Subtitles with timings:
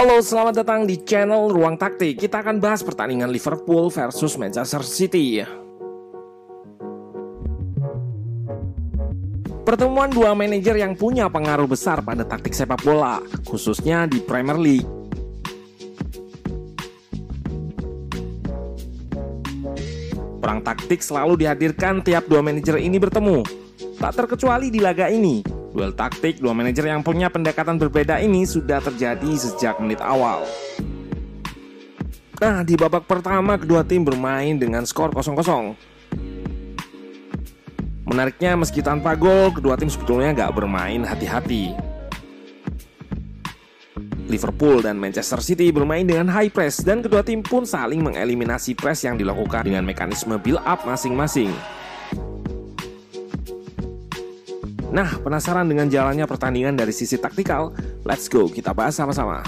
[0.00, 2.24] Halo, selamat datang di channel Ruang Taktik.
[2.24, 5.44] Kita akan bahas pertandingan Liverpool versus Manchester City.
[9.60, 14.88] Pertemuan dua manajer yang punya pengaruh besar pada taktik sepak bola, khususnya di Premier League.
[20.40, 23.44] Perang taktik selalu dihadirkan tiap dua manajer ini bertemu.
[24.00, 28.82] Tak terkecuali di laga ini, Duel taktik dua manajer yang punya pendekatan berbeda ini sudah
[28.82, 30.42] terjadi sejak menit awal.
[32.40, 35.76] Nah, di babak pertama kedua tim bermain dengan skor 0-0.
[38.10, 41.70] Menariknya meski tanpa gol, kedua tim sebetulnya nggak bermain hati-hati.
[44.26, 49.06] Liverpool dan Manchester City bermain dengan high press dan kedua tim pun saling mengeliminasi press
[49.06, 51.50] yang dilakukan dengan mekanisme build up masing-masing.
[54.90, 57.70] Nah, penasaran dengan jalannya pertandingan dari sisi taktikal?
[58.02, 59.46] Let's go, kita bahas sama-sama.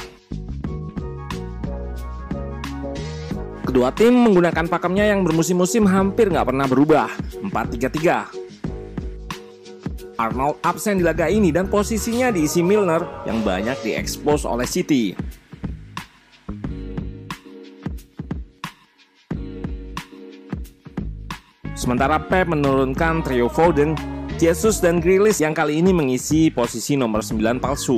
[3.67, 7.11] Kedua tim menggunakan pakemnya yang bermusim-musim hampir nggak pernah berubah,
[7.43, 10.15] 4-3-3.
[10.21, 15.17] Arnold absen di laga ini dan posisinya diisi Milner yang banyak diekspos oleh City.
[21.73, 24.12] Sementara Pep menurunkan trio Foden
[24.43, 27.95] Jesus dan Grilis yang kali ini mengisi posisi nomor 9 palsu.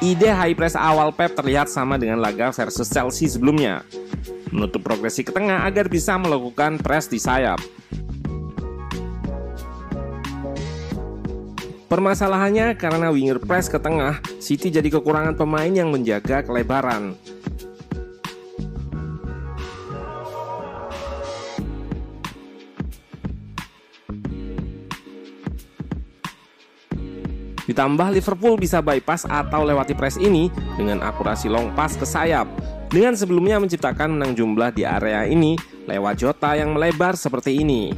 [0.00, 3.84] Ide high press awal Pep terlihat sama dengan laga versus Chelsea sebelumnya.
[4.48, 7.60] Menutup progresi ke tengah agar bisa melakukan press di sayap.
[11.92, 17.35] Permasalahannya karena winger press ke tengah, City jadi kekurangan pemain yang menjaga kelebaran.
[27.76, 30.48] Ditambah Liverpool bisa bypass atau lewati press ini
[30.80, 32.48] dengan akurasi long pass ke sayap.
[32.88, 37.92] Dengan sebelumnya menciptakan menang jumlah di area ini lewat Jota yang melebar seperti ini.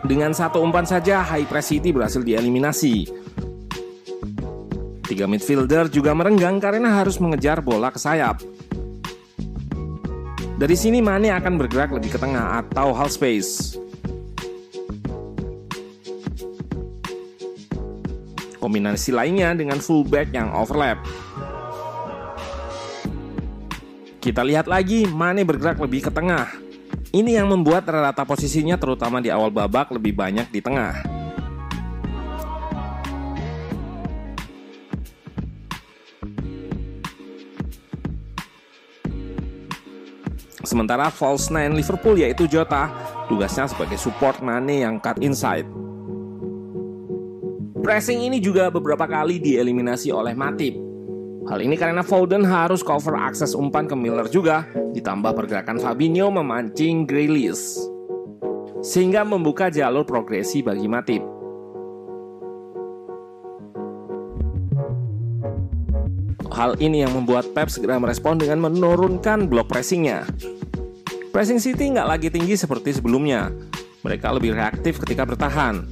[0.00, 3.04] Dengan satu umpan saja, High Press City berhasil dieliminasi.
[5.04, 8.40] Tiga midfielder juga merenggang karena harus mengejar bola ke sayap.
[10.56, 13.76] Dari sini Mane akan bergerak lebih ke tengah atau half space.
[18.66, 20.98] Kombinasi lainnya dengan fullback yang overlap.
[24.18, 26.50] Kita lihat lagi, Mane bergerak lebih ke tengah.
[27.14, 30.98] Ini yang membuat rata posisinya terutama di awal babak lebih banyak di tengah.
[40.66, 42.90] Sementara false nine Liverpool yaitu Jota,
[43.30, 45.85] tugasnya sebagai support Mane yang cut inside.
[47.86, 50.74] Pressing ini juga beberapa kali dieliminasi oleh Matip.
[51.46, 57.06] Hal ini karena Foden harus cover akses umpan ke Miller juga, ditambah pergerakan Fabinho memancing
[57.06, 57.78] Grealish.
[58.82, 61.22] Sehingga membuka jalur progresi bagi Matip.
[66.50, 70.26] Hal ini yang membuat Pep segera merespon dengan menurunkan blok pressingnya.
[71.30, 73.54] Pressing City nggak lagi tinggi seperti sebelumnya.
[74.02, 75.86] Mereka lebih reaktif ketika bertahan,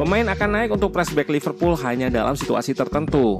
[0.00, 3.36] Pemain akan naik untuk pressback Liverpool hanya dalam situasi tertentu.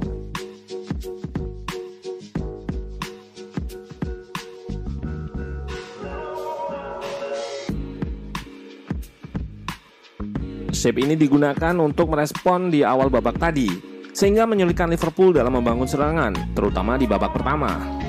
[10.69, 13.65] Shape ini digunakan untuk merespon di awal babak tadi,
[14.13, 18.00] sehingga menyulitkan Liverpool dalam membangun serangan, terutama di babak pertama.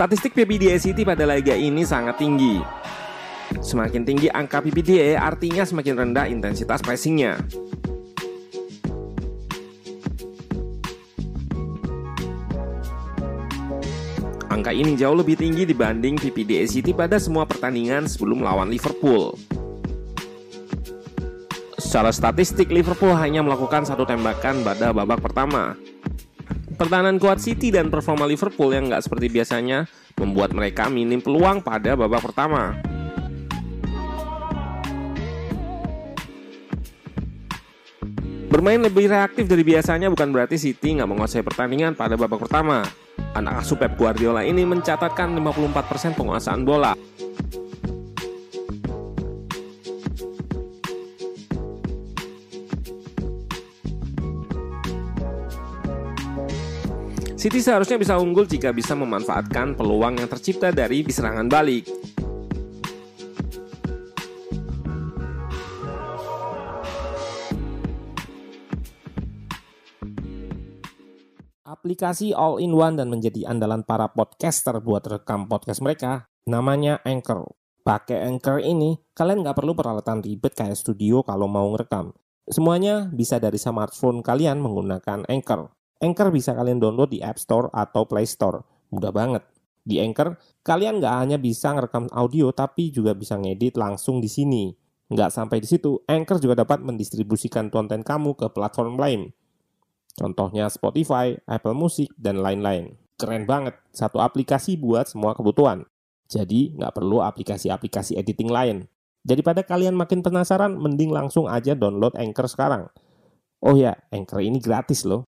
[0.00, 2.56] Statistik PPDA City pada laga ini sangat tinggi.
[3.60, 7.36] Semakin tinggi angka PPDA artinya semakin rendah intensitas pressingnya.
[14.48, 19.36] Angka ini jauh lebih tinggi dibanding PPDA City pada semua pertandingan sebelum melawan Liverpool.
[21.76, 25.76] Secara statistik, Liverpool hanya melakukan satu tembakan pada babak pertama.
[26.80, 29.84] Pertahanan kuat City dan performa Liverpool yang nggak seperti biasanya
[30.16, 32.72] membuat mereka minim peluang pada babak pertama.
[38.48, 42.80] Bermain lebih reaktif dari biasanya bukan berarti City nggak menguasai pertandingan pada babak pertama.
[43.36, 46.96] Anak asuh Pep Guardiola ini mencatatkan 54% penguasaan bola.
[57.40, 61.88] City seharusnya bisa unggul jika bisa memanfaatkan peluang yang tercipta dari serangan balik.
[71.64, 77.56] Aplikasi all-in-one dan menjadi andalan para podcaster buat rekam podcast mereka, namanya Anchor.
[77.80, 82.12] Pakai Anchor ini, kalian nggak perlu peralatan ribet kayak studio kalau mau ngerekam.
[82.52, 85.79] Semuanya bisa dari smartphone kalian menggunakan Anchor.
[86.00, 88.64] Anchor bisa kalian download di App Store atau Play Store.
[88.88, 89.44] Mudah banget.
[89.84, 94.72] Di Anchor, kalian nggak hanya bisa ngerekam audio, tapi juga bisa ngedit langsung di sini.
[95.12, 99.28] Nggak sampai di situ, Anchor juga dapat mendistribusikan konten kamu ke platform lain.
[100.16, 102.96] Contohnya Spotify, Apple Music, dan lain-lain.
[103.20, 105.84] Keren banget, satu aplikasi buat semua kebutuhan.
[106.30, 108.88] Jadi nggak perlu aplikasi-aplikasi editing lain.
[109.20, 112.88] Daripada kalian makin penasaran, mending langsung aja download Anchor sekarang.
[113.60, 115.28] Oh ya, Anchor ini gratis loh.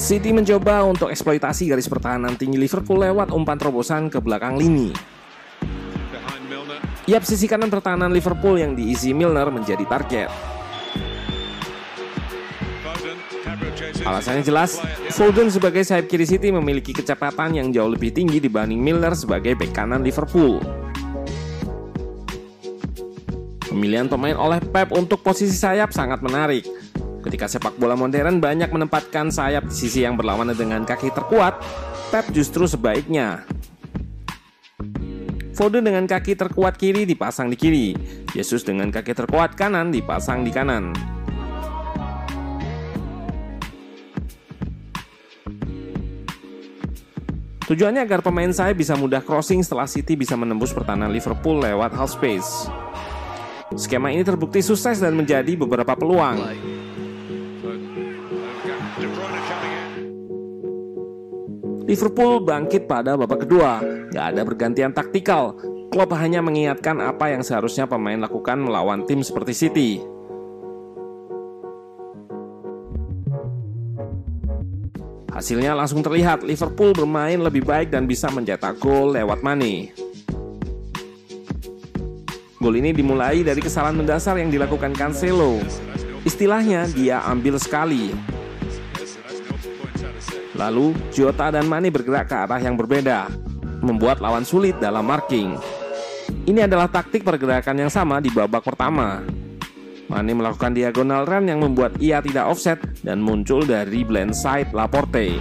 [0.00, 4.96] City mencoba untuk eksploitasi garis pertahanan tinggi Liverpool lewat umpan terobosan ke belakang lini.
[7.04, 10.32] Yap, sisi kanan pertahanan Liverpool yang diisi Milner menjadi target.
[14.00, 14.80] Alasannya jelas,
[15.12, 19.76] Foden sebagai sayap kiri City memiliki kecepatan yang jauh lebih tinggi dibanding Milner sebagai bek
[19.76, 20.64] kanan Liverpool.
[23.68, 26.64] Pemilihan pemain oleh Pep untuk posisi sayap sangat menarik.
[27.20, 31.60] Ketika sepak bola modern banyak menempatkan sayap di sisi yang berlawanan dengan kaki terkuat,
[32.08, 33.44] Pep justru sebaiknya.
[35.54, 37.88] Foden dengan kaki terkuat kiri dipasang di kiri,
[38.32, 40.96] Yesus dengan kaki terkuat kanan dipasang di kanan.
[47.70, 52.10] Tujuannya agar pemain saya bisa mudah crossing setelah City bisa menembus pertahanan Liverpool lewat half
[52.10, 52.66] space.
[53.78, 56.42] Skema ini terbukti sukses dan menjadi beberapa peluang.
[61.90, 63.82] Liverpool bangkit pada babak kedua.
[64.14, 65.58] Gak ada pergantian taktikal.
[65.90, 69.90] Klopp hanya mengingatkan apa yang seharusnya pemain lakukan melawan tim seperti City.
[75.34, 79.90] Hasilnya langsung terlihat Liverpool bermain lebih baik dan bisa mencetak gol lewat Mane.
[82.62, 85.58] Gol ini dimulai dari kesalahan mendasar yang dilakukan Cancelo.
[86.22, 88.14] Istilahnya dia ambil sekali.
[90.60, 93.32] Lalu, Jota dan Mane bergerak ke arah yang berbeda,
[93.80, 95.56] membuat lawan sulit dalam marking.
[96.44, 99.24] Ini adalah taktik pergerakan yang sama di babak pertama.
[100.12, 105.40] Mane melakukan diagonal run yang membuat ia tidak offset dan muncul dari blend side Laporte.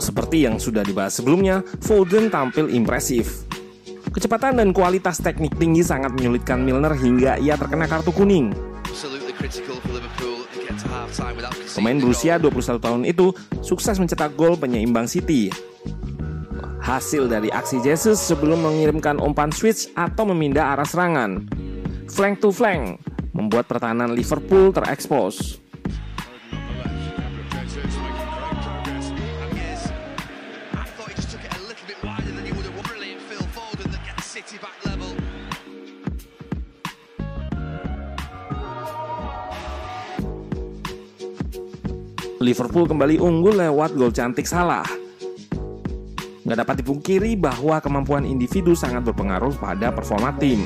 [0.00, 3.44] Seperti yang sudah dibahas sebelumnya, Foden tampil impresif.
[4.10, 8.50] Kecepatan dan kualitas teknik tinggi sangat menyulitkan Milner hingga ia terkena kartu kuning.
[11.76, 13.30] Pemain berusia 21 tahun itu
[13.62, 15.52] sukses mencetak gol penyeimbang City.
[16.80, 21.44] Hasil dari aksi Jesus sebelum mengirimkan umpan switch atau memindah arah serangan.
[22.10, 22.98] Flank to flank
[23.30, 25.60] membuat pertahanan Liverpool terekspos.
[42.40, 44.88] Liverpool kembali unggul lewat gol cantik salah.
[46.40, 50.64] Nggak dapat dipungkiri bahwa kemampuan individu sangat berpengaruh pada performa tim.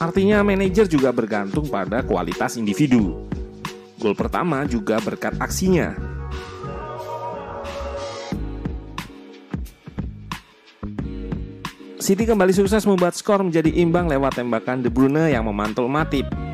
[0.00, 3.28] Artinya manajer juga bergantung pada kualitas individu.
[4.00, 5.92] Gol pertama juga berkat aksinya.
[12.00, 16.49] City kembali sukses membuat skor menjadi imbang lewat tembakan De Bruyne yang memantul Matip.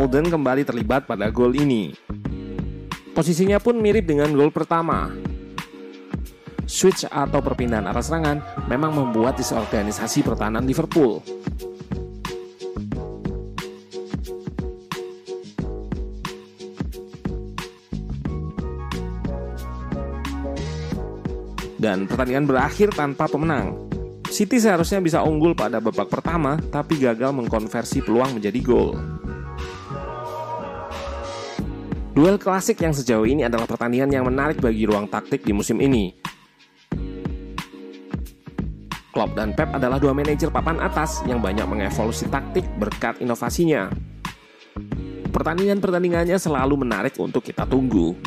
[0.00, 1.92] Foden kembali terlibat pada gol ini.
[3.12, 5.12] Posisinya pun mirip dengan gol pertama.
[6.64, 11.20] Switch atau perpindahan arah serangan memang membuat disorganisasi pertahanan Liverpool.
[21.76, 23.76] dan pertandingan berakhir tanpa pemenang.
[24.32, 29.20] City seharusnya bisa unggul pada babak pertama, tapi gagal mengkonversi peluang menjadi gol.
[32.10, 36.10] Duel klasik yang sejauh ini adalah pertandingan yang menarik bagi ruang taktik di musim ini.
[39.14, 43.94] Klopp dan Pep adalah dua manajer papan atas yang banyak mengevolusi taktik berkat inovasinya.
[45.30, 48.18] Pertandingan-pertandingannya selalu menarik untuk kita tunggu.